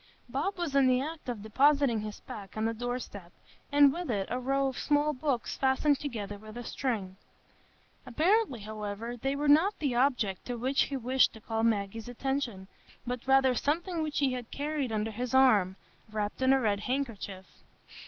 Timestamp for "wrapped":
16.11-16.41